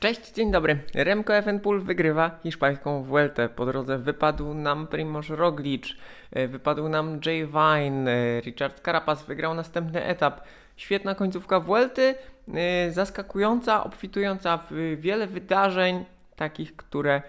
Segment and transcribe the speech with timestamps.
[0.00, 0.78] Cześć, dzień dobry.
[0.94, 3.48] Remco Evenpool wygrywa hiszpańską Vueltę.
[3.48, 5.86] Po drodze wypadł nam Primoz Roglic,
[6.32, 10.40] e, wypadł nam Jay Vine, e, Richard Carapaz wygrał następny etap.
[10.76, 12.14] Świetna końcówka Vuelty,
[12.54, 16.04] e, zaskakująca, obfitująca w wiele wydarzeń,
[16.36, 17.22] takich, które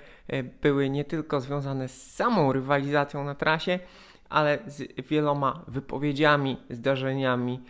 [0.61, 3.79] były nie tylko związane z samą rywalizacją na trasie,
[4.29, 7.63] ale z wieloma wypowiedziami, zdarzeniami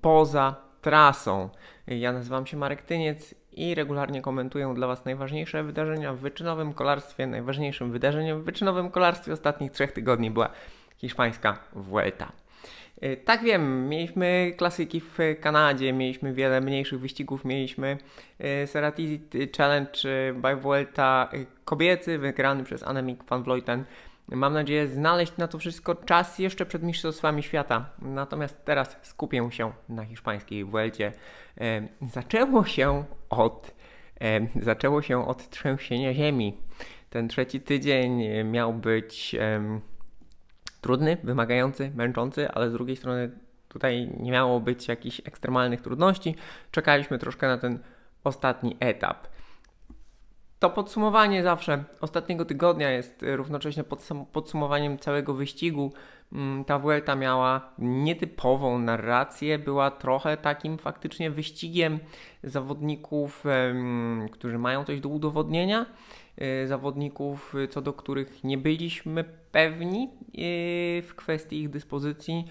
[0.00, 1.48] poza trasą.
[1.86, 7.26] Ja nazywam się Marek Tyniec i regularnie komentuję dla Was najważniejsze wydarzenia w wyczynowym kolarstwie.
[7.26, 10.50] Najważniejszym wydarzeniem w wyczynowym kolarstwie ostatnich trzech tygodni była
[10.98, 12.32] hiszpańska Vuelta.
[13.02, 17.98] Y, tak wiem, mieliśmy klasyki w Kanadzie, mieliśmy wiele mniejszych wyścigów, mieliśmy
[18.62, 19.20] y, Serati
[19.56, 20.00] Challenge
[20.34, 23.84] by Vuelta y, kobiecy wygrany przez Annemiek van Vleuten.
[24.30, 27.90] Mam nadzieję znaleźć na to wszystko czas jeszcze przed Mistrzostwami Świata.
[27.98, 31.12] Natomiast teraz skupię się na hiszpańskiej Vuelcie.
[31.60, 33.74] E, zaczęło się od
[34.20, 36.56] e, zaczęło się od trzęsienia ziemi.
[37.10, 39.80] Ten trzeci tydzień miał być e,
[40.80, 43.30] trudny, wymagający, męczący, ale z drugiej strony
[43.68, 46.34] tutaj nie miało być jakichś ekstremalnych trudności.
[46.70, 47.78] Czekaliśmy troszkę na ten
[48.24, 49.28] ostatni etap.
[50.60, 53.84] To podsumowanie zawsze ostatniego tygodnia jest równocześnie
[54.32, 55.92] podsumowaniem całego wyścigu.
[56.32, 61.98] Mm, ta Vuelta miała nietypową narrację, była trochę takim faktycznie wyścigiem
[62.44, 63.44] zawodników,
[64.32, 65.86] którzy mają coś do udowodnienia,
[66.36, 70.10] e, zawodników, co do których nie byliśmy pewni
[71.02, 72.44] w kwestii ich dyspozycji.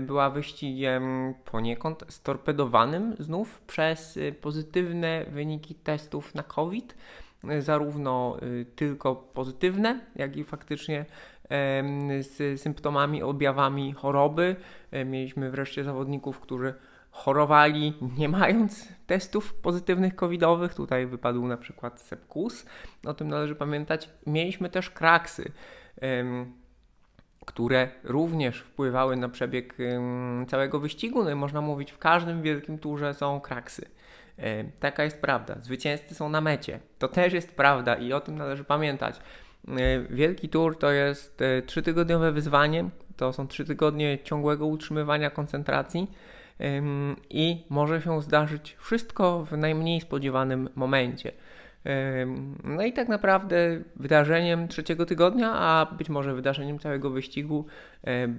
[0.00, 6.94] Była wyścigiem poniekąd storpedowanym znów przez pozytywne wyniki testów na COVID
[7.58, 11.04] zarówno y, tylko pozytywne, jak i faktycznie
[12.20, 14.56] z symptomami, objawami choroby.
[14.90, 16.74] E, mieliśmy wreszcie zawodników, którzy
[17.10, 20.74] chorowali nie mając testów pozytywnych covidowych.
[20.74, 22.66] Tutaj wypadł na przykład sepkus.
[23.06, 24.10] O tym należy pamiętać.
[24.26, 25.52] Mieliśmy też kraksy,
[27.46, 29.76] które również wpływały na przebieg
[30.48, 31.24] całego wyścigu.
[31.24, 33.88] No i można mówić, w każdym wielkim turze są kraksy.
[34.38, 35.56] E, taka jest prawda.
[35.60, 36.80] Zwycięzcy są na mecie.
[36.98, 39.16] To też jest prawda i o tym należy pamiętać.
[39.68, 42.90] E, wielki Tour to jest e, trzytygodniowe wyzwanie.
[43.16, 46.10] To są trzy tygodnie ciągłego utrzymywania koncentracji
[47.30, 51.32] i może się zdarzyć wszystko w najmniej spodziewanym momencie.
[52.64, 53.56] No i tak naprawdę
[53.96, 57.66] wydarzeniem trzeciego tygodnia, a być może wydarzeniem całego wyścigu,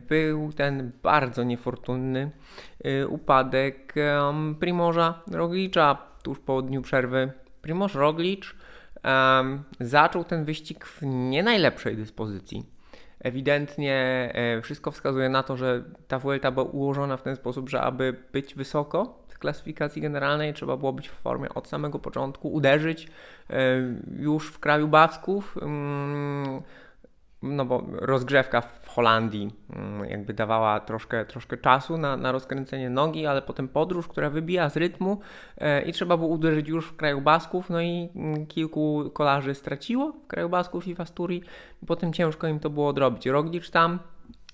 [0.10, 2.32] był ten bardzo niefortunny
[3.10, 3.94] upadek
[4.60, 7.32] Primorza Roglicza tuż po dniu przerwy.
[7.62, 8.44] Primoz Roglic
[9.80, 12.66] zaczął ten wyścig w nie najlepszej dyspozycji.
[13.20, 13.96] Ewidentnie
[14.34, 18.16] e, wszystko wskazuje na to, że ta Vuelta była ułożona w ten sposób, że aby
[18.34, 23.08] być wysoko, klasyfikacji generalnej trzeba było być w formie od samego początku, uderzyć
[23.50, 23.56] e,
[24.20, 26.62] już w kraju Basków, mm,
[27.42, 33.26] no bo rozgrzewka w Holandii mm, jakby dawała troszkę, troszkę czasu na, na rozkręcenie nogi,
[33.26, 35.20] ale potem podróż, która wybija z rytmu
[35.58, 40.12] e, i trzeba było uderzyć już w kraju Basków, no i mm, kilku kolarzy straciło
[40.12, 41.44] w kraju Basków i w Asturii,
[41.88, 43.26] potem ciężko im to było odrobić.
[43.26, 44.00] Roglic tam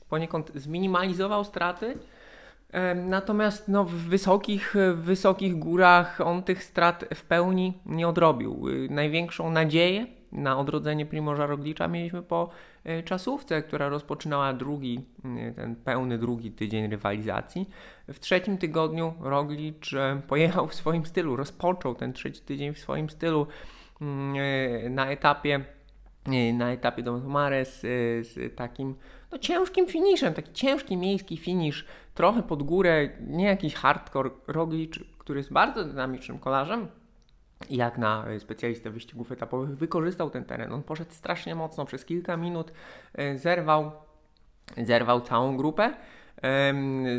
[0.10, 1.98] poniekąd zminimalizował straty,
[2.96, 8.68] Natomiast no, w wysokich, wysokich górach on tych strat w pełni nie odrobił.
[8.68, 12.50] Y, największą nadzieję na odrodzenie Primorza Roglicza mieliśmy po
[12.84, 15.06] e, czasówce, która rozpoczynała drugi,
[15.50, 17.70] y, ten pełny drugi tydzień rywalizacji.
[18.08, 19.96] W trzecim tygodniu Roglicz
[20.28, 23.48] pojechał w swoim stylu, rozpoczął ten trzeci tydzień w swoim stylu
[24.02, 25.66] mm, na etapie
[26.54, 27.80] na etapie do Mares
[28.22, 28.96] z takim
[29.32, 35.40] no, ciężkim finiszem, taki ciężki miejski finisz, trochę pod górę, nie jakiś hardcore Roglic, który
[35.40, 36.88] jest bardzo dynamicznym kolarzem,
[37.70, 40.74] jak na specjalistę wyścigów etapowych, wykorzystał ten teren.
[40.74, 42.72] On poszedł strasznie mocno, przez kilka minut
[43.14, 43.92] e, zerwał,
[44.78, 45.94] zerwał całą grupę.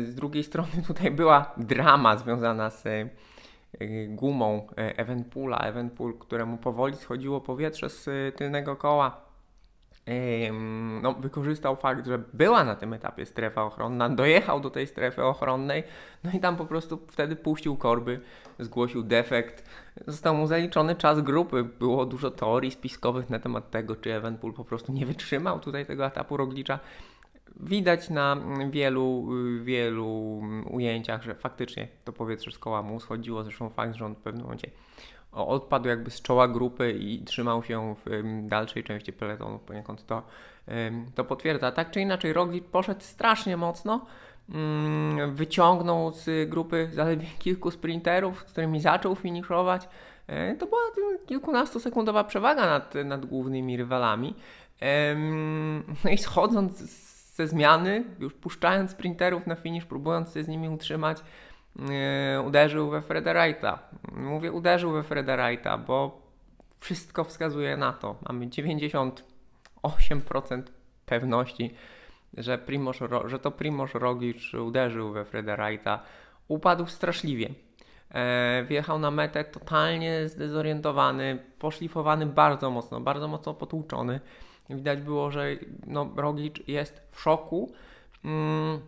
[0.03, 3.09] Z drugiej strony tutaj była drama związana z e,
[4.07, 9.31] gumą e, Evenpoola, Evenpool, któremu powoli schodziło powietrze z tylnego koła
[11.01, 15.83] no, wykorzystał fakt, że była na tym etapie strefa ochronna, dojechał do tej strefy ochronnej,
[16.23, 18.21] no i tam po prostu wtedy puścił korby,
[18.59, 19.69] zgłosił defekt,
[20.07, 21.63] został mu zaliczony czas grupy.
[21.63, 26.05] Było dużo teorii spiskowych na temat tego, czy Evenpool po prostu nie wytrzymał tutaj tego
[26.05, 26.79] etapu Roglicza.
[27.59, 28.37] Widać na
[28.69, 29.27] wielu,
[29.63, 34.19] wielu ujęciach, że faktycznie to powietrze z koła mu schodziło, zresztą fakt, że on w
[34.19, 34.71] pewnym momencie
[35.31, 40.23] odpadł jakby z czoła grupy i trzymał się w dalszej części peletonu, poniekąd to,
[41.15, 41.71] to potwierdza.
[41.71, 44.05] Tak czy inaczej, Roglic poszedł strasznie mocno
[44.49, 49.89] mm, wyciągnął z grupy zaledwie kilku sprinterów, z którymi zaczął finiszować.
[50.27, 50.81] E, to była
[51.25, 54.35] kilkunastosekundowa przewaga nad, nad głównymi rywalami.
[56.03, 61.17] No i schodząc ze zmiany, już puszczając sprinterów na finish, próbując się z nimi utrzymać,
[61.89, 63.79] e, uderzył we Frederajta.
[64.11, 66.21] Mówię uderzył we Frederajta, bo
[66.79, 68.15] wszystko wskazuje na to.
[68.27, 70.63] Mamy 98%
[71.05, 71.73] pewności,
[72.37, 75.99] że, Primoz, że to Primoz Roglic uderzył we Frederajta.
[76.47, 77.49] Upadł straszliwie.
[78.13, 84.19] E, wjechał na metę totalnie zdezorientowany, poszlifowany bardzo mocno, bardzo mocno potłuczony.
[84.69, 85.47] Widać było, że
[85.87, 87.71] no, Roglic jest w szoku.
[88.25, 88.79] Mm,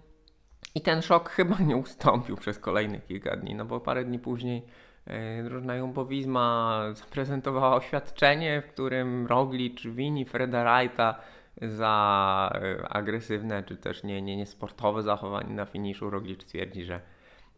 [0.75, 4.63] I ten szok chyba nie ustąpił przez kolejnych kilka dni, no bo parę dni później
[5.07, 11.15] e, drużyna Jumbo Visma zaprezentowała oświadczenie, w którym Roglic wini Freda Wrighta
[11.61, 16.09] za e, agresywne czy też nie, nie, niesportowe zachowanie na finiszu.
[16.09, 17.01] Roglic twierdzi, że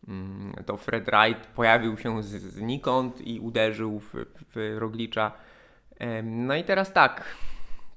[0.08, 4.14] mm, to Fred Wright pojawił się z, znikąd i uderzył w,
[4.56, 5.32] w Roglicza.
[6.24, 7.24] No i teraz tak,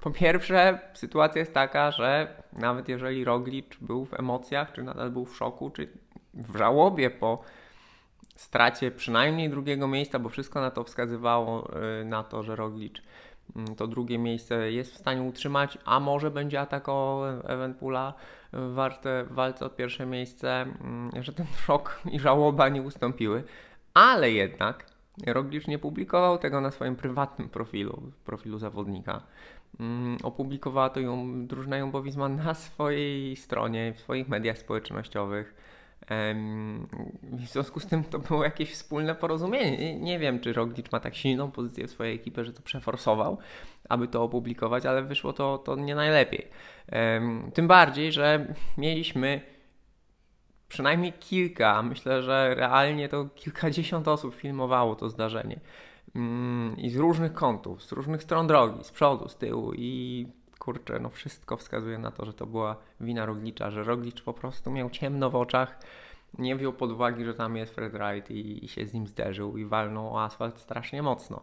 [0.01, 5.25] po pierwsze, sytuacja jest taka, że nawet jeżeli Roglic był w emocjach, czy nadal był
[5.25, 5.89] w szoku, czy
[6.33, 7.43] w żałobie po
[8.35, 12.93] stracie przynajmniej drugiego miejsca, bo wszystko na to wskazywało y, na to, że Roglic
[13.55, 18.13] mm, to drugie miejsce jest w stanie utrzymać, a może będzie atakował Evenpula
[18.53, 18.75] w
[19.29, 23.43] w walce o pierwsze miejsce, mm, że ten szok i żałoba nie ustąpiły,
[23.93, 24.85] ale jednak
[25.27, 29.21] Roglic nie publikował tego na swoim prywatnym profilu, profilu zawodnika.
[29.79, 35.55] Mm, opublikowała to ją drużyna Jumbowizma na swojej stronie, w swoich mediach społecznościowych.
[37.23, 39.99] W związku z tym to było jakieś wspólne porozumienie.
[39.99, 43.37] Nie wiem, czy Roglic ma tak silną pozycję w swojej ekipie, że to przeforsował,
[43.89, 46.47] aby to opublikować, ale wyszło to, to nie najlepiej.
[47.53, 49.41] Tym bardziej, że mieliśmy
[50.67, 55.59] przynajmniej kilka, myślę, że realnie to kilkadziesiąt osób filmowało to zdarzenie.
[56.15, 60.27] Mm, i z różnych kątów, z różnych stron drogi, z przodu, z tyłu i
[60.59, 64.71] kurczę, no wszystko wskazuje na to, że to była wina Roglicza, że Roglicz po prostu
[64.71, 65.79] miał ciemno w oczach,
[66.37, 69.57] nie wziął pod uwagę, że tam jest Fred Wright i, i się z nim zderzył
[69.57, 71.41] i walnął o asfalt strasznie mocno.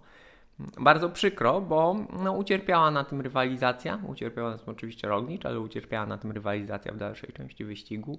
[0.80, 6.06] Bardzo przykro, bo no, ucierpiała na tym rywalizacja, ucierpiała na tym oczywiście Roglicz, ale ucierpiała
[6.06, 8.18] na tym rywalizacja w dalszej części wyścigu.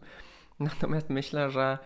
[0.59, 1.77] Natomiast myślę, że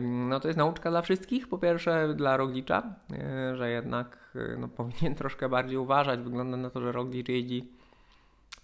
[0.00, 1.48] no to jest nauczka dla wszystkich.
[1.48, 2.82] Po pierwsze dla Roglicza,
[3.12, 6.20] e, że jednak e, no, powinien troszkę bardziej uważać.
[6.20, 7.68] Wygląda na to, że Roglicz jeździ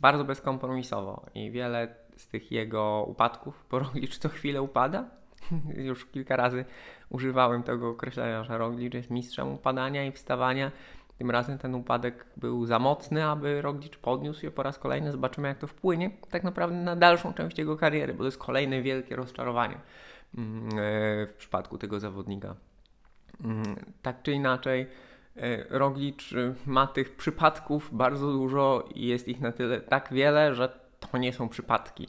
[0.00, 5.04] bardzo bezkompromisowo i wiele z tych jego upadków, bo Roglicz co chwilę upada.
[5.88, 6.64] Już kilka razy
[7.08, 10.70] używałem tego określenia, że Roglicz jest mistrzem upadania i wstawania.
[11.22, 15.12] Tym razem ten upadek był za mocny, aby Roglicz podniósł się po raz kolejny.
[15.12, 18.82] Zobaczymy, jak to wpłynie tak naprawdę na dalszą część jego kariery, bo to jest kolejne
[18.82, 19.78] wielkie rozczarowanie.
[20.38, 22.54] Mm, e, w przypadku tego zawodnika.
[23.44, 23.62] Mm,
[24.02, 24.86] tak czy inaczej,
[25.36, 30.54] e, Roglicz e, ma tych przypadków bardzo dużo i jest ich na tyle tak wiele,
[30.54, 32.08] że to nie są przypadki.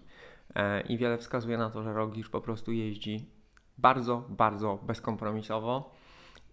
[0.90, 3.30] I wiele wskazuje na to, że Roglicz po prostu jeździ
[3.78, 5.94] bardzo, bardzo bezkompromisowo.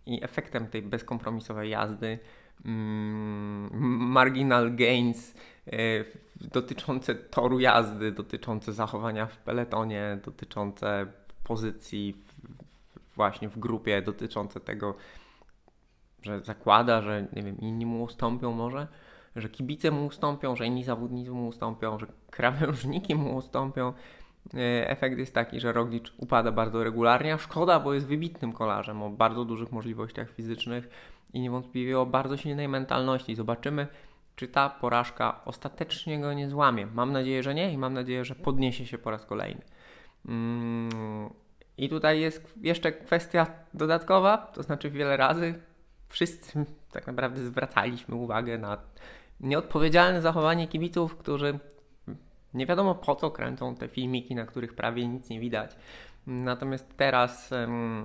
[0.07, 2.19] I efektem tej bezkompromisowej jazdy
[2.65, 5.35] marginal gains
[6.41, 11.07] dotyczące toru jazdy, dotyczące zachowania w peletonie, dotyczące
[11.45, 12.25] pozycji
[13.17, 14.95] właśnie w grupie dotyczące tego,
[16.23, 18.89] że zakłada, że nie wiem, inni mu ustąpią może,
[19.37, 23.93] że kibice mu ustąpią, że inni zawodnicy mu ustąpią, że krawężniki mu ustąpią.
[24.55, 29.03] E, efekt jest taki, że Roglic upada bardzo regularnie, a szkoda, bo jest wybitnym kolarzem
[29.03, 30.89] o bardzo dużych możliwościach fizycznych
[31.33, 33.35] i niewątpliwie o bardzo silnej mentalności.
[33.35, 33.87] Zobaczymy,
[34.37, 36.87] czy ta porażka ostatecznie go nie złamie.
[36.87, 39.63] Mam nadzieję, że nie i mam nadzieję, że podniesie się po raz kolejny.
[40.29, 41.31] Mm,
[41.79, 45.55] I tutaj jest jeszcze kwestia dodatkowa, to znaczy wiele razy
[46.09, 48.79] wszyscy tak naprawdę zwracaliśmy uwagę na
[49.41, 51.59] nieodpowiedzialne zachowanie kibiców, którzy
[52.55, 55.77] nie wiadomo po co kręcą te filmiki, na których prawie nic nie widać.
[56.27, 57.51] Natomiast teraz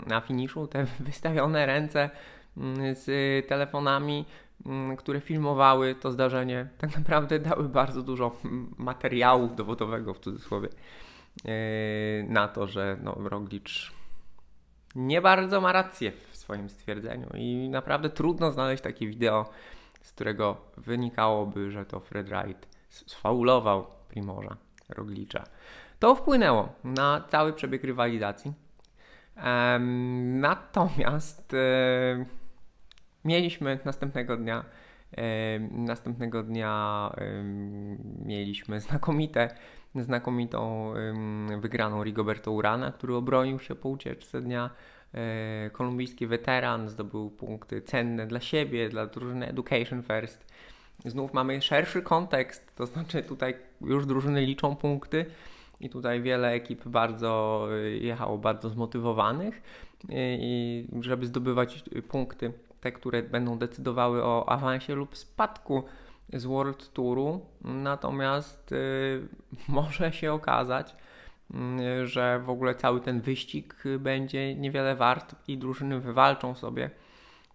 [0.07, 2.09] na finiszu te wystawione ręce
[2.93, 3.05] z
[3.47, 4.25] telefonami,
[4.65, 8.35] mm, które filmowały to zdarzenie, tak naprawdę dały bardzo dużo
[8.77, 10.69] materiału dowodowego w cudzysłowie
[11.43, 13.17] Yy, na to, że no,
[14.95, 19.49] nie bardzo ma rację w swoim stwierdzeniu i naprawdę trudno znaleźć takie wideo,
[20.01, 24.57] z którego wynikałoby, że to Fred Wright sfaulował Primorza
[24.89, 25.43] Roglicza.
[25.99, 28.53] To wpłynęło na cały przebieg rywalizacji.
[30.25, 31.55] Natomiast
[33.25, 34.65] mieliśmy następnego dnia
[35.71, 37.11] Następnego dnia
[38.25, 39.55] mieliśmy znakomite
[39.95, 40.93] znakomitą
[41.59, 44.69] wygraną Rigoberto Urana, który obronił się po ucieczce dnia.
[45.13, 50.45] E, kolumbijski weteran zdobył punkty cenne dla siebie, dla drużyny Education First.
[51.05, 55.25] Znów mamy szerszy kontekst, to znaczy tutaj już drużyny liczą punkty
[55.81, 59.61] i tutaj wiele ekip bardzo e, jechało bardzo zmotywowanych
[60.39, 62.53] i żeby zdobywać punkty,
[62.85, 65.83] te, które będą decydowały o awansie lub spadku
[66.33, 67.45] z World Touru.
[67.61, 69.27] Natomiast y,
[69.67, 70.95] może się okazać,
[72.01, 76.89] y, że w ogóle cały ten wyścig będzie niewiele wart i drużyny wywalczą sobie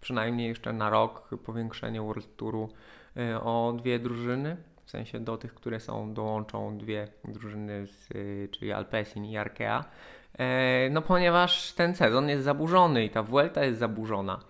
[0.00, 2.68] przynajmniej jeszcze na rok powiększenie World Touru
[3.16, 4.56] y, o dwie drużyny.
[4.84, 8.08] W sensie do tych, które są, dołączą dwie drużyny, z,
[8.50, 9.84] czyli Alpecin i Arkea.
[10.38, 14.40] E, no ponieważ ten sezon jest zaburzony i ta Vuelta jest zaburzona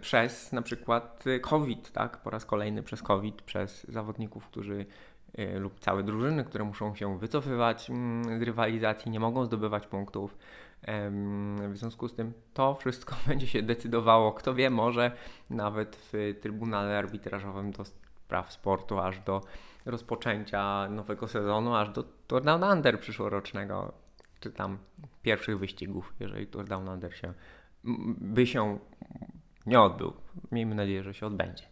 [0.00, 2.16] przez na przykład COVID, tak?
[2.16, 4.86] Po raz kolejny przez COVID, przez zawodników, którzy
[5.38, 10.38] y, lub całe drużyny, które muszą się wycofywać mm, z rywalizacji, nie mogą zdobywać punktów.
[11.68, 15.12] W związku z tym to wszystko będzie się decydowało, kto wie, może
[15.50, 19.40] nawet w Trybunale Arbitrażowym do spraw sportu, aż do
[19.86, 23.92] rozpoczęcia nowego sezonu, aż do Tour Down Under przyszłorocznego,
[24.40, 24.78] czy tam
[25.22, 27.32] pierwszych wyścigów, jeżeli Tour Down Under się
[28.20, 28.78] by się
[29.68, 30.12] nie odbył.
[30.52, 31.64] Miejmy nadzieję, że się odbędzie.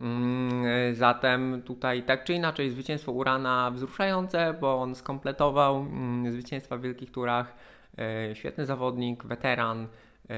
[0.00, 6.80] Mm, zatem tutaj tak czy inaczej zwycięstwo Urana wzruszające, bo on skompletował mm, zwycięstwa w
[6.80, 7.54] wielkich turach.
[7.98, 9.88] E, świetny zawodnik, weteran,
[10.30, 10.36] e,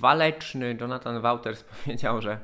[0.00, 0.76] waleczny.
[0.80, 2.38] Jonathan Wouters powiedział, że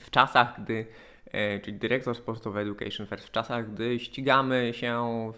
[0.00, 0.86] w czasach, gdy,
[1.32, 5.32] e, czyli dyrektor sportowy Education First, w czasach, gdy ścigamy się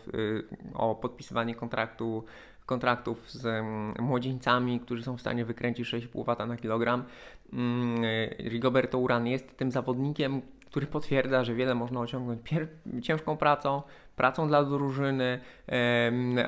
[0.75, 2.25] o podpisywanie kontraktu
[2.69, 7.05] kontraktów z mm, młodzieńcami, którzy są w stanie wykręcić 6,5 W na kilogram.
[7.53, 8.01] Mm,
[8.39, 12.41] Rigoberto Uran jest tym zawodnikiem, który potwierdza, że wiele można osiągnąć
[13.03, 13.83] ciężką pracą,
[14.17, 15.41] pracą dla drużyny,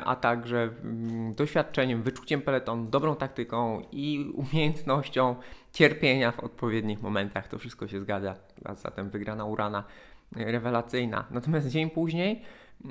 [0.05, 5.37] a także mm, doświadczeniem, wyczuciem peletonu, dobrą taktyką i umiejętnością
[5.73, 7.49] cierpienia w odpowiednich momentach.
[7.49, 8.35] To wszystko się zgadza.
[8.65, 9.85] A zatem wygrana Urana
[10.33, 11.25] rewelacyjna.
[11.31, 12.43] Natomiast dzień później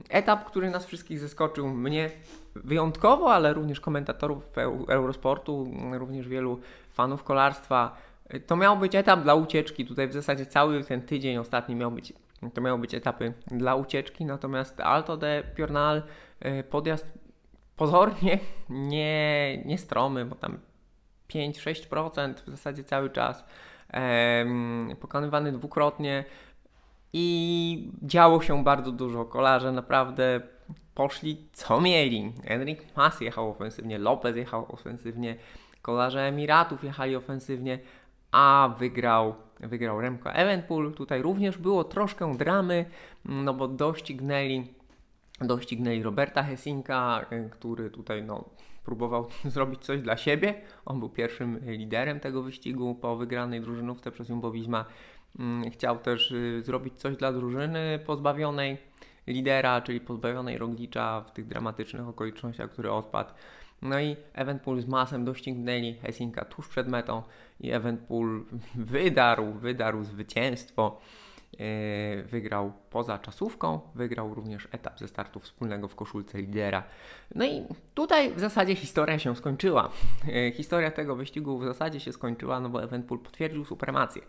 [0.09, 2.09] etap, który nas wszystkich zaskoczył, mnie
[2.55, 4.43] wyjątkowo, ale również komentatorów
[4.89, 7.97] Eurosportu, również wielu fanów kolarstwa.
[8.47, 9.85] To miał być etap dla ucieczki.
[9.85, 12.13] Tutaj w zasadzie cały ten tydzień ostatni miał być,
[12.53, 16.03] to miały być etapy dla ucieczki, natomiast Alto de Piornal
[16.39, 17.13] e, podjazd
[17.75, 20.59] pozornie nie, nie stromy, bo tam
[21.29, 23.45] 5-6% w zasadzie cały czas.
[24.99, 26.25] pokonywany dwukrotnie
[27.13, 29.25] i działo się bardzo dużo.
[29.25, 30.41] Kolarze naprawdę
[30.95, 32.33] poszli co mieli.
[32.43, 35.35] Enric Mas jechał ofensywnie, Lopez jechał ofensywnie,
[35.81, 37.79] kolarze Emiratów jechali ofensywnie,
[38.31, 40.93] a wygrał, wygrał Remco Evenpool.
[40.93, 42.85] Tutaj również było troszkę dramy,
[43.25, 44.73] no bo doścignęli,
[45.41, 48.49] doścignęli Roberta Hesinka, który tutaj no,
[48.83, 50.53] próbował zrobić coś dla siebie.
[50.85, 54.85] On był pierwszym liderem tego wyścigu po wygranej drużynówce przez Jumbo Visma.
[55.39, 58.77] Mm, chciał też y, zrobić coś dla drużyny pozbawionej
[59.27, 63.33] lidera, czyli pozbawionej Roglicza w tych dramatycznych okolicznościach, który odpadł.
[63.81, 67.23] No i Eventpool z masem doścignęli Hesinka tuż przed metą
[67.59, 68.45] i Eventpool
[68.75, 70.99] wydarł, wydarł zwycięstwo.
[71.53, 76.83] Y, wygrał poza czasówką, wygrał również etap ze startu wspólnego w koszulce lidera.
[77.35, 79.89] No i tutaj w zasadzie historia się skończyła.
[80.27, 84.21] Y, historia tego wyścigu w zasadzie się skończyła, no bo Eventpool potwierdził supremację.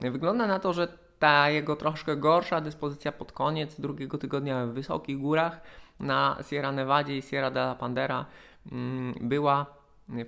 [0.00, 0.88] Wygląda na to, że
[1.18, 5.60] ta jego troszkę gorsza dyspozycja pod koniec drugiego tygodnia w wysokich górach
[6.00, 8.26] na Sierra Nevada i Sierra de la Pandera
[8.72, 9.78] mm, była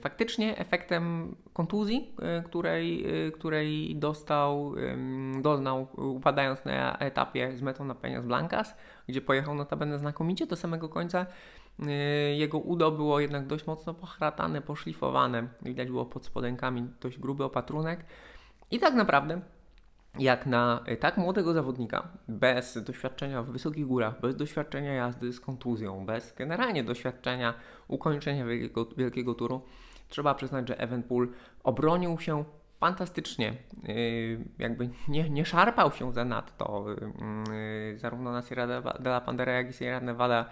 [0.00, 4.74] faktycznie efektem kontuzji, y, której, y, której dostał,
[5.42, 8.76] doznał upadając na etapie z metą na Peñas Blancas,
[9.08, 11.26] gdzie pojechał notabene znakomicie do samego końca.
[11.80, 11.84] Y,
[12.36, 15.48] jego udo było jednak dość mocno pochratane, poszlifowane.
[15.62, 18.04] Widać było pod spodenkami dość gruby opatrunek.
[18.70, 19.40] I tak naprawdę
[20.18, 25.40] jak na e, tak młodego zawodnika, bez doświadczenia w wysokich górach, bez doświadczenia jazdy z
[25.40, 27.54] kontuzją, bez generalnie doświadczenia
[27.88, 29.60] ukończenia wielkiego, wielkiego turu,
[30.08, 31.28] trzeba przyznać, że Evenpool
[31.64, 32.44] obronił się
[32.80, 33.48] fantastycznie.
[33.48, 33.92] E,
[34.58, 36.86] jakby nie, nie szarpał się za nadto,
[37.52, 38.66] e, zarówno na Sierra
[39.00, 40.50] de la Pandera, jak i Sierra Nevada.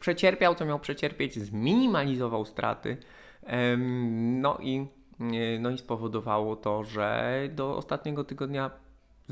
[0.00, 2.96] Przecierpiał, co miał przecierpieć, zminimalizował straty.
[4.40, 4.86] No i
[5.60, 8.70] no i spowodowało to, że do ostatniego tygodnia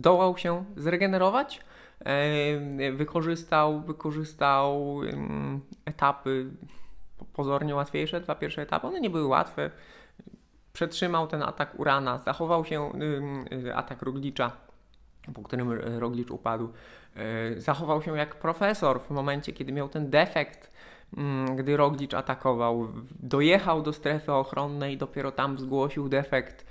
[0.01, 1.61] zdołał się zregenerować.
[2.93, 5.01] Wykorzystał, wykorzystał
[5.85, 6.51] etapy
[7.33, 8.87] pozornie łatwiejsze, dwa pierwsze etapy.
[8.87, 9.71] One nie były łatwe.
[10.73, 12.93] Przetrzymał ten atak Urana, zachował się
[13.75, 14.53] atak Ruglicza
[15.35, 16.69] po którym Roglicz upadł,
[17.57, 20.73] zachował się jak profesor w momencie, kiedy miał ten defekt,
[21.17, 22.89] mm, gdy Roglicz atakował.
[23.23, 26.67] Dojechał do strefy ochronnej, dopiero tam zgłosił defekt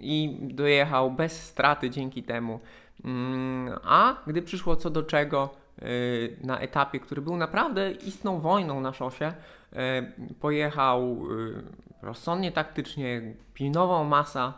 [0.00, 2.60] i dojechał bez straty dzięki temu.
[3.04, 5.50] Mm, a gdy przyszło co do czego,
[5.82, 9.32] y, na etapie, który był naprawdę istną wojną na szosie,
[9.72, 11.62] y, pojechał y,
[12.02, 14.54] rozsądnie taktycznie, pilnował masa,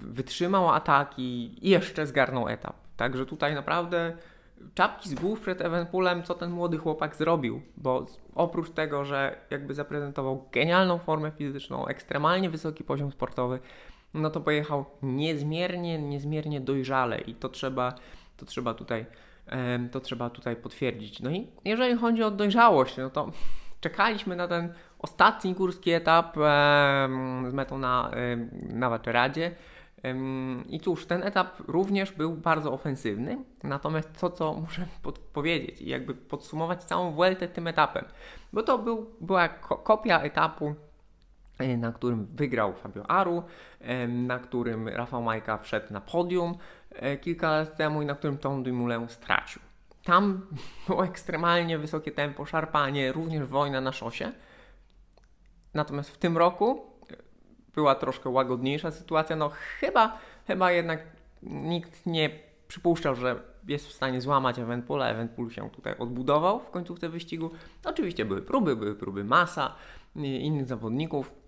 [0.00, 2.76] wytrzymał ataki i jeszcze zgarnął etap.
[2.96, 4.16] Także tutaj naprawdę
[4.74, 9.74] czapki z głów przed Evenpoolem, co ten młody chłopak zrobił, bo oprócz tego, że jakby
[9.74, 13.58] zaprezentował genialną formę fizyczną, ekstremalnie wysoki poziom sportowy,
[14.14, 17.94] no to pojechał niezmiernie, niezmiernie dojrzale i to trzeba,
[18.36, 19.06] to trzeba tutaj
[19.92, 21.20] to trzeba tutaj potwierdzić.
[21.20, 23.30] No i jeżeli chodzi o dojrzałość, no to
[23.80, 26.36] czekaliśmy na ten ostatni górski etap
[27.48, 28.10] z metą na,
[28.68, 29.54] na Waczeradzie.
[30.68, 34.86] I cóż, ten etap również był bardzo ofensywny, natomiast to, co muszę
[35.32, 38.04] powiedzieć i jakby podsumować całą Vueltę tym etapem,
[38.52, 39.48] bo to był, była
[39.84, 40.74] kopia etapu
[41.78, 43.42] na którym wygrał Fabio Aru,
[43.80, 46.54] e, na którym Rafał Majka wszedł na podium
[46.90, 49.62] e, kilka lat temu i na którym Tom Dumoulin stracił.
[50.04, 50.46] Tam
[50.86, 54.32] było ekstremalnie wysokie tempo, szarpanie, również wojna na szosie.
[55.74, 56.86] Natomiast w tym roku
[57.74, 59.36] była troszkę łagodniejsza sytuacja.
[59.36, 61.02] No chyba, chyba jednak
[61.42, 62.30] nikt nie
[62.68, 65.08] przypuszczał, że jest w stanie złamać Evenpoola.
[65.08, 67.50] Evenpool się tutaj odbudował w końcówce wyścigu.
[67.84, 69.74] Oczywiście były próby, były próby masa
[70.16, 71.41] innych zawodników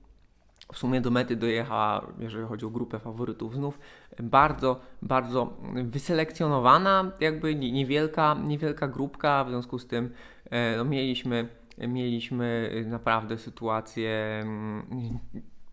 [0.73, 3.78] w sumie do mety dojechała, jeżeli chodzi o grupę faworytów, znów
[4.23, 10.11] bardzo, bardzo wyselekcjonowana, jakby niewielka, niewielka grupka, w związku z tym
[10.50, 15.18] e, no, mieliśmy, mieliśmy naprawdę sytuację mm,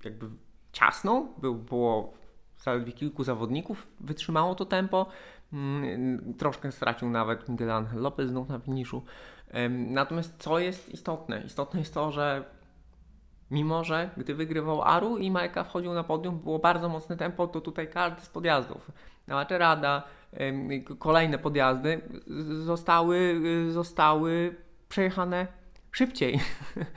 [0.04, 0.26] jakby
[0.72, 1.28] ciasną,
[1.70, 2.14] było
[2.58, 5.06] zaledwie kilku zawodników, wytrzymało to tempo,
[5.54, 9.04] mm, troszkę stracił nawet Miguel Angel znów na finiszu.
[9.70, 11.44] Natomiast co jest istotne?
[11.46, 12.46] Istotne jest to, że
[13.51, 17.62] Mimo, że gdy wygrywał Aru i Majka wchodził na podium, było bardzo mocne tempo, to
[17.62, 18.91] tutaj każdy z podjazdów,
[19.50, 20.03] Rada,
[21.00, 22.01] kolejne podjazdy
[22.66, 24.55] zostały, zostały
[24.90, 25.48] przejechane
[25.92, 26.40] szybciej.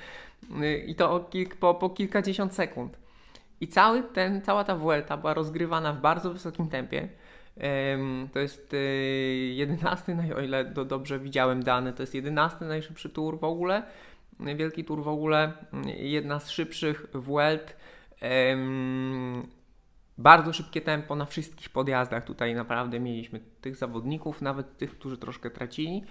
[0.87, 2.99] I to po, po kilkadziesiąt sekund.
[3.61, 7.09] I cały ten, cała ta Vuelta była rozgrywana w bardzo wysokim tempie.
[8.33, 8.77] To jest
[9.51, 13.83] 11, y, o ile dobrze widziałem dane, to jest 11 najszybszy tour w ogóle.
[14.41, 15.53] Wielki Tour w ogóle,
[15.97, 17.77] jedna z szybszych Vuelt.
[20.19, 22.25] Bardzo szybkie tempo na wszystkich podjazdach.
[22.25, 26.05] Tutaj naprawdę mieliśmy tych zawodników, nawet tych, którzy troszkę tracili.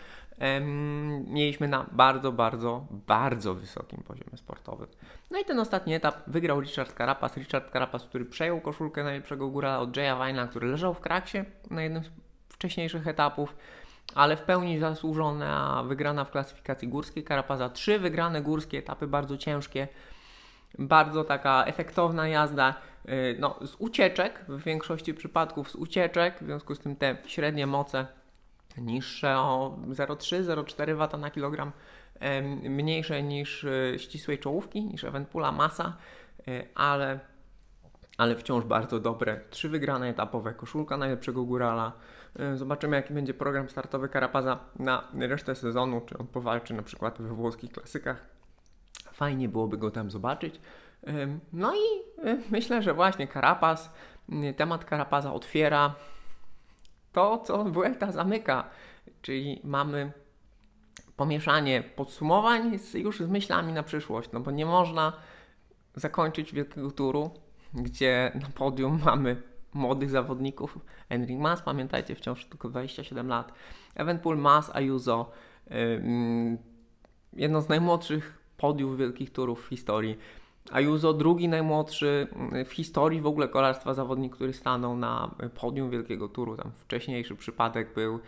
[1.27, 4.88] Mieliśmy na bardzo, bardzo, bardzo wysokim poziomie sportowym.
[5.31, 7.38] No i ten ostatni etap wygrał Richard Carapaz.
[7.38, 11.38] Richard Carapaz, który przejął koszulkę najlepszego góra od Jaya Vina, który leżał w kraksie
[11.69, 12.09] na jednym z
[12.49, 13.55] wcześniejszych etapów
[14.16, 17.24] ale w pełni zasłużona wygrana w klasyfikacji górskiej.
[17.24, 19.88] Karapaza trzy wygrane górskie etapy, bardzo ciężkie,
[20.80, 22.76] bardzo taka efektowna jazda.
[23.10, 27.68] Y, no, z ucieczek, w większości przypadków z ucieczek, w związku z tym te średnie
[27.68, 28.08] moce
[28.78, 31.72] niższe o 0,3-0,4 W na kilogram,
[32.63, 35.98] mniejsze niż y, ścisłej czołówki, niż Evenpula masa,
[36.48, 37.20] y, ale,
[38.18, 39.39] ale wciąż bardzo dobre.
[39.50, 41.92] Trzy wygrane etapowe, koszulka najlepszego górala,
[42.56, 47.30] zobaczymy, jaki będzie program startowy Karapaza na resztę sezonu, czy on powalczy na przykład we
[47.30, 48.26] włoskich klasykach.
[49.13, 50.60] Fajnie byłoby go tam zobaczyć.
[51.54, 53.93] No i e, myślę, że właśnie Karapaz,
[54.58, 55.96] temat Karapaza otwiera
[57.12, 58.69] to, co Vuelta zamyka,
[59.22, 60.12] czyli mamy
[61.15, 65.13] pomieszanie podsumowań z, już z myślami na przyszłość, no bo nie można
[65.96, 67.32] zakończyć wielkiego turu,
[67.74, 70.79] gdzie na podium mamy młodych zawodników.
[71.09, 73.53] Enric Mas, pamiętajcie, wciąż tylko 27 lat.
[73.95, 75.31] Evenpool, Mas, Ayuso.
[77.33, 80.17] Jedno z najmłodszych podiów wielkich turów w historii.
[80.71, 82.27] Ayuso drugi najmłodszy
[82.65, 86.57] w historii w ogóle kolarstwa zawodnik, który stanął na podium wielkiego turu.
[86.57, 88.19] Tam wcześniejszy przypadek był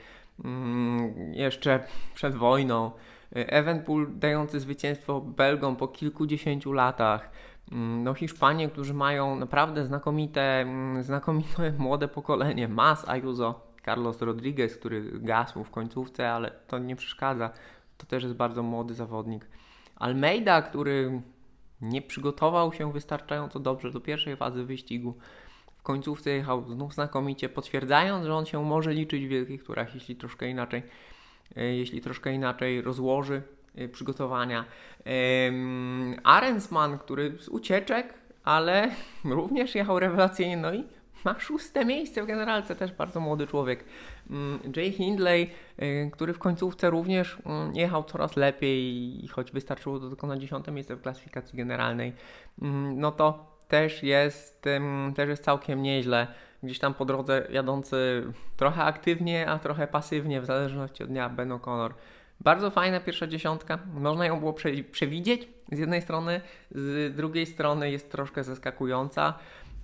[1.31, 1.84] jeszcze
[2.15, 2.91] przed wojną.
[3.31, 7.31] Evenpool dający zwycięstwo Belgom po kilkudziesięciu latach.
[7.71, 12.67] Mm, no Hiszpanie, którzy mają naprawdę znakomite, mm, znakomite młode pokolenie.
[12.67, 17.49] Mas Ayuso, Carlos Rodriguez, który gasł w końcówce, ale to nie przeszkadza.
[17.97, 19.47] To też jest bardzo młody zawodnik.
[19.95, 21.21] Almeida, który
[21.82, 25.17] nie przygotował się wystarczająco dobrze do pierwszej fazy wyścigu.
[25.78, 30.15] W końcówce jechał znów znakomicie, potwierdzając, że on się może liczyć w wielkich turach, jeśli
[30.15, 30.84] troszkę inaczej,
[31.56, 33.41] e, jeśli troszkę inaczej rozłoży
[33.92, 34.66] przygotowania.
[36.24, 38.92] Arensman, który z ucieczek, ale
[39.24, 40.84] również jechał rewelacyjnie, no i
[41.26, 43.86] ma szóste miejsce w generalce, też bardzo młody człowiek.
[44.30, 45.50] Mm, Jay Hindley,
[45.82, 50.72] y, który w końcówce również mm, jechał coraz lepiej, choć wystarczyło do tylko na dziesiąte
[50.72, 52.14] miejsce w klasyfikacji generalnej,
[52.62, 54.66] mm, no to też jest,
[55.16, 56.28] też jest całkiem nieźle.
[56.64, 58.24] Gdzieś tam po drodze jadący
[58.58, 61.92] trochę aktywnie, a trochę pasywnie, w zależności od dnia Ben O'Connor.
[62.39, 64.54] Bardzo fajna pierwsza dziesiątka, można ją było
[64.91, 69.34] przewidzieć z jednej strony, z drugiej strony jest troszkę zaskakująca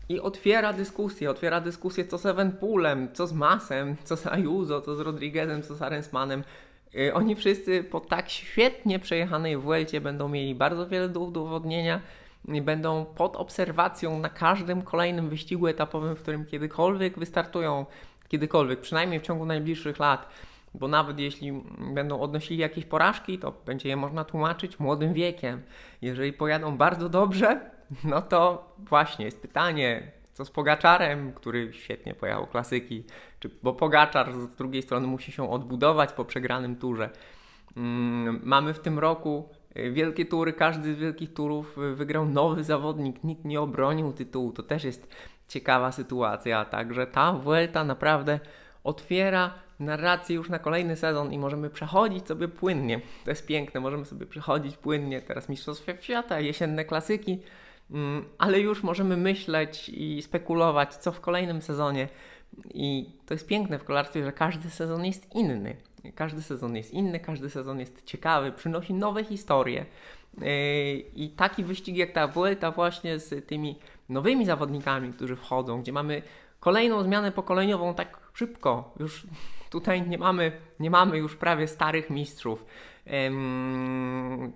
[0.10, 4.96] i otwiera dyskusję, otwiera dyskusję co z Evenpoolem, co z Masem, co z Ayuso, co
[4.96, 6.44] z Rodriguezem, co z Arensmanem.
[6.96, 12.02] Y, oni wszyscy po tak świetnie przejechanej Vuelcie będą mieli bardzo wiele do udowodnienia
[12.48, 17.86] i będą pod obserwacją na każdym kolejnym wyścigu etapowym, w którym kiedykolwiek wystartują,
[18.28, 20.30] kiedykolwiek, przynajmniej w ciągu najbliższych lat
[20.74, 25.62] bo nawet jeśli będą odnosili jakieś porażki, to będzie je można tłumaczyć młodym wiekiem.
[26.02, 27.72] Jeżeli pojadą bardzo dobrze,
[28.04, 33.04] no to właśnie jest pytanie, co z Pogaczarem, który świetnie pojechał klasyki,
[33.40, 37.10] czy, bo Pogaczar z drugiej strony musi się odbudować po przegranym turze.
[37.78, 42.64] Mm, mamy w tym roku y, wielkie tury, każdy z wielkich turów y, wygrał nowy
[42.64, 45.16] zawodnik, nikt nie obronił tytułu, to też jest
[45.48, 48.40] ciekawa sytuacja, także ta Vuelta naprawdę
[48.84, 53.02] otwiera narrację już na kolejny sezon i możemy przechodzić sobie płynnie.
[53.24, 55.22] To jest piękne, możemy sobie przechodzić płynnie.
[55.22, 57.39] Teraz Mistrzostwa Świata, jesienne klasyki,
[57.91, 62.08] mm, ale już możemy myśleć i spekulować, co w kolejnym sezonie.
[62.74, 65.76] I to jest piękne w kolarstwie, że każdy sezon jest inny.
[66.15, 69.86] Każdy sezon jest inny, każdy sezon jest ciekawy, przynosi nowe historie.
[70.38, 70.48] Yy,
[71.15, 76.22] I taki wyścig jak ta Vuelta właśnie z tymi nowymi zawodnikami, którzy wchodzą, gdzie mamy
[76.60, 78.94] kolejną zmianę pokoleniową tak szybko.
[79.00, 79.28] Już
[79.72, 82.66] tutaj nie mamy, nie mamy już prawie starych mistrzów.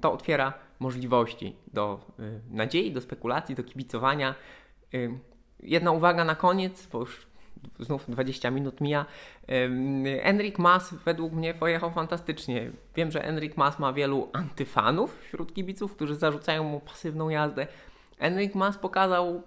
[0.01, 4.35] To otwiera możliwości do y, nadziei, do spekulacji, do kibicowania.
[5.59, 7.27] Jedna uwaga na koniec, bo już
[7.79, 9.05] znów 20 minut mija.
[10.21, 12.71] Enric Mas według mnie pojechał fantastycznie.
[12.95, 17.67] Wiem, że Enric Mas ma wielu antyfanów wśród kibiców, którzy zarzucają mu pasywną jazdę.
[18.19, 19.43] Enric Mas pokazał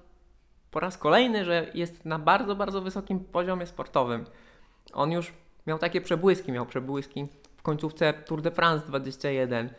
[0.70, 4.24] po raz kolejny, że jest na bardzo, bardzo wysokim poziomie sportowym.
[4.92, 5.32] On już
[5.68, 7.26] miał takie przebłyski, miał przebłyski
[7.56, 9.70] w końcówce Tour de France 21,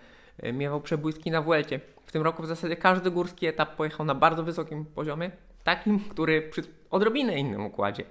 [0.44, 1.80] y, miał przebłyski na Vuelcie.
[2.06, 5.32] W tym roku w zasadzie każdy górski etap pojechał na bardzo wysokim poziomie,
[5.64, 8.04] takim, który przy odrobinę innym układzie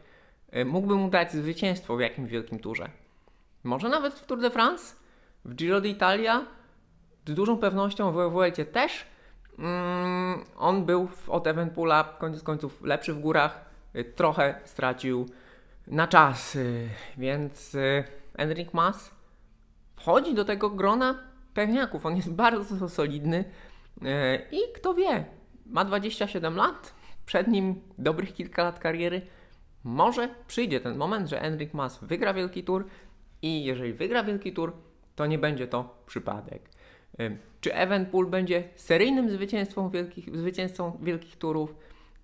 [0.57, 2.91] y, mógłby mu dać zwycięstwo w jakimś wielkim turze.
[3.65, 4.97] Może nawet w Tour de France,
[5.45, 6.41] w Giro d'Italia,
[7.27, 9.07] z dużą pewnością w Vuelcie też,
[9.59, 13.65] Mm, on był od Evenpoola koniec końców lepszy w górach,
[13.97, 15.27] y, trochę stracił
[15.89, 19.11] na czas, y, więc y, Enric Mas
[19.97, 21.19] wchodzi do tego grona
[21.55, 22.07] pewniaków.
[22.07, 23.45] On jest bardzo solidny
[24.53, 25.25] i kto wie,
[25.67, 26.95] ma 27 lat,
[27.27, 29.23] przed nim dobrych kilka lat kariery.
[29.85, 32.87] Może przyjdzie ten moment, że Enric Mas wygra wielki tour
[33.43, 34.73] i jeżeli wygra wielki tour,
[35.17, 36.71] to nie będzie to przypadek.
[37.61, 41.75] Czy Evenpool będzie seryjnym zwycięstwą wielkich, zwycięzcą wielkich turów?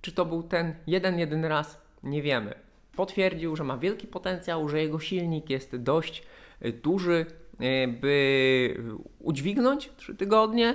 [0.01, 1.81] Czy to był ten jeden, jeden raz?
[2.03, 2.64] Nie wiemy.
[2.97, 6.23] Potwierdził, że ma wielki potencjał, że jego silnik jest dość
[6.65, 7.27] y, duży,
[7.61, 8.85] y, by
[9.19, 10.75] udźwignąć trzy tygodnie.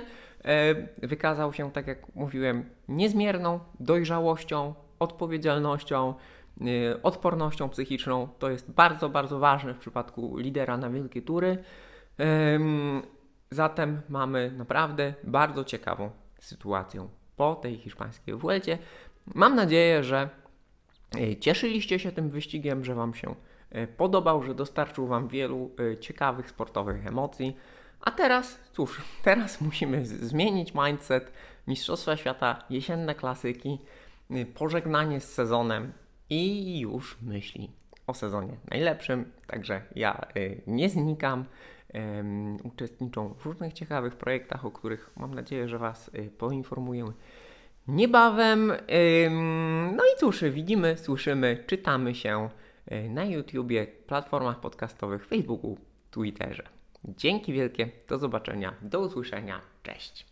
[1.02, 6.14] Y, wykazał się, tak jak mówiłem, niezmierną dojrzałością, odpowiedzialnością,
[7.02, 8.28] odpornością psychiczną.
[8.38, 11.58] To jest bardzo, bardzo ważne w przypadku lidera na wielkie tury.
[13.50, 18.78] Zatem mamy naprawdę bardzo ciekawą sytuację po tej hiszpańskiej Vuelcie.
[19.34, 20.28] Mam nadzieję, że e,
[21.40, 23.34] cieszyliście się tym wyścigiem, że Wam się
[23.70, 27.56] e, podobał, że dostarczył Wam wielu e, ciekawych sportowych emocji.
[28.00, 31.32] A teraz, cóż, teraz musimy zmienić mindset.
[31.66, 33.78] Mistrzostwa Świata, jesienne klasyki,
[34.54, 35.92] pożegnanie z sezonem
[36.30, 37.70] i już myśli
[38.06, 39.32] o sezonie najlepszym.
[39.46, 40.26] Także ja
[40.66, 41.44] nie znikam
[42.64, 47.12] uczestniczą w różnych ciekawych projektach, o których mam nadzieję, że Was poinformuję
[47.90, 48.72] niebawem.
[49.96, 52.48] No i cóż, widzimy, słyszymy, czytamy się
[52.92, 55.78] y, na YouTubie, platformach podcastowych, Facebooku,
[56.10, 56.62] Twitterze.
[57.04, 60.29] Dzięki wielkie, do zobaczenia, do usłyszenia, cześć.